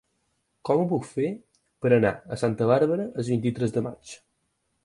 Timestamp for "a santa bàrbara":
2.37-3.09